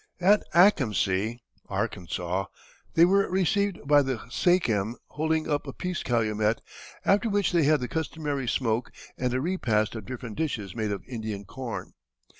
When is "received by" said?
3.29-4.01